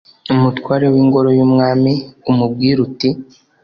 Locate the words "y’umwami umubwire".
1.37-2.79